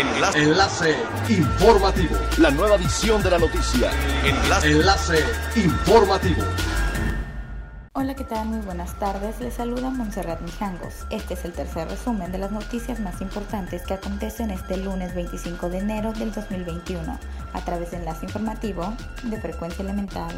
[0.00, 0.42] Enlace.
[0.42, 0.96] Enlace
[1.28, 2.16] informativo.
[2.38, 3.90] La nueva edición de la noticia.
[4.24, 4.70] Enlace.
[4.70, 5.24] Enlace
[5.56, 6.42] informativo.
[7.92, 8.46] Hola, ¿qué tal?
[8.46, 9.38] Muy buenas tardes.
[9.40, 11.04] Les saluda Montserrat Mijangos.
[11.10, 15.68] Este es el tercer resumen de las noticias más importantes que acontecen este lunes 25
[15.68, 17.18] de enero del 2021
[17.52, 18.94] a través de Enlace Informativo
[19.24, 20.34] de Frecuencia Elemental.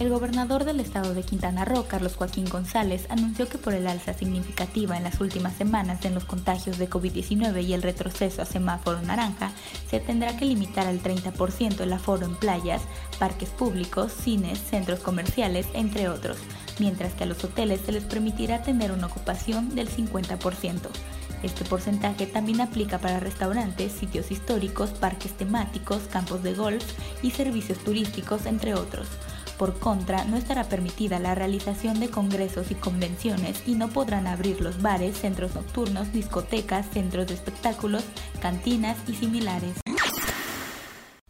[0.00, 4.14] El gobernador del estado de Quintana Roo, Carlos Joaquín González, anunció que por el alza
[4.14, 9.02] significativa en las últimas semanas en los contagios de COVID-19 y el retroceso a semáforo
[9.02, 9.52] naranja,
[9.90, 12.80] se tendrá que limitar al 30% el aforo en playas,
[13.18, 16.38] parques públicos, cines, centros comerciales, entre otros,
[16.78, 20.78] mientras que a los hoteles se les permitirá tener una ocupación del 50%.
[21.42, 26.84] Este porcentaje también aplica para restaurantes, sitios históricos, parques temáticos, campos de golf
[27.22, 29.06] y servicios turísticos, entre otros.
[29.60, 34.62] Por contra, no estará permitida la realización de congresos y convenciones y no podrán abrir
[34.62, 38.02] los bares, centros nocturnos, discotecas, centros de espectáculos,
[38.40, 39.74] cantinas y similares.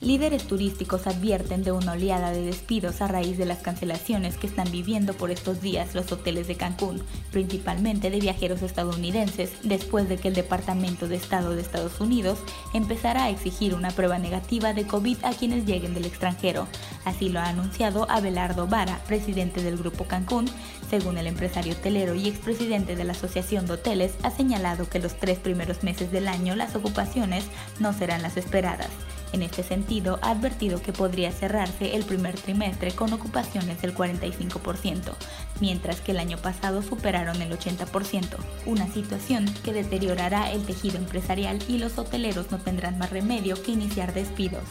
[0.02, 4.72] Líderes turísticos advierten de una oleada de despidos a raíz de las cancelaciones que están
[4.72, 10.28] viviendo por estos días los hoteles de Cancún, principalmente de viajeros estadounidenses, después de que
[10.28, 12.38] el Departamento de Estado de Estados Unidos
[12.72, 16.66] empezara a exigir una prueba negativa de COVID a quienes lleguen del extranjero.
[17.04, 20.46] Así lo ha anunciado Abelardo Vara, presidente del Grupo Cancún.
[20.88, 25.14] Según el empresario hotelero y expresidente de la Asociación de Hoteles, ha señalado que los
[25.16, 27.44] tres primeros meses del año las ocupaciones
[27.80, 28.88] no serán las esperadas.
[29.32, 35.12] En este sentido, ha advertido que podría cerrarse el primer trimestre con ocupaciones del 45%,
[35.60, 38.36] mientras que el año pasado superaron el 80%,
[38.66, 43.72] una situación que deteriorará el tejido empresarial y los hoteleros no tendrán más remedio que
[43.72, 44.64] iniciar despidos.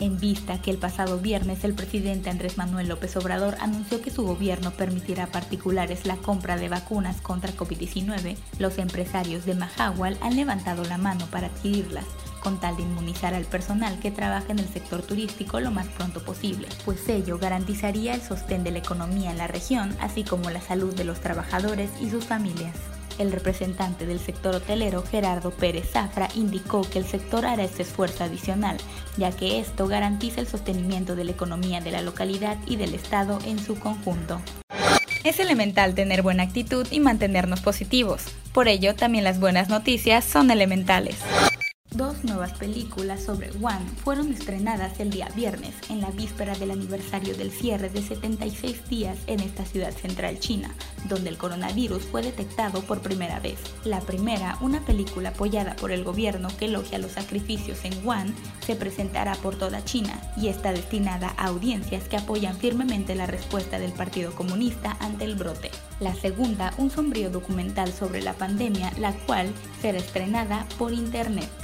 [0.00, 4.24] En vista que el pasado viernes el presidente Andrés Manuel López Obrador anunció que su
[4.24, 10.34] gobierno permitirá a particulares la compra de vacunas contra COVID-19, los empresarios de Mahahual han
[10.34, 12.06] levantado la mano para adquirirlas,
[12.44, 16.22] con tal de inmunizar al personal que trabaja en el sector turístico lo más pronto
[16.22, 20.60] posible, pues ello garantizaría el sostén de la economía en la región, así como la
[20.60, 22.76] salud de los trabajadores y sus familias.
[23.18, 28.24] El representante del sector hotelero, Gerardo Pérez Zafra, indicó que el sector hará este esfuerzo
[28.24, 28.76] adicional,
[29.16, 33.38] ya que esto garantiza el sostenimiento de la economía de la localidad y del Estado
[33.46, 34.40] en su conjunto.
[35.22, 38.24] Es elemental tener buena actitud y mantenernos positivos.
[38.52, 41.16] Por ello, también las buenas noticias son elementales.
[42.52, 47.88] Películas sobre One fueron estrenadas el día viernes, en la víspera del aniversario del cierre
[47.88, 50.74] de 76 días en esta ciudad central china,
[51.08, 53.58] donde el coronavirus fue detectado por primera vez.
[53.84, 58.34] La primera, una película apoyada por el gobierno que elogia los sacrificios en Wuhan,
[58.66, 63.78] se presentará por toda China y está destinada a audiencias que apoyan firmemente la respuesta
[63.78, 65.70] del Partido Comunista ante el brote.
[66.00, 71.63] La segunda, un sombrío documental sobre la pandemia, la cual será estrenada por internet.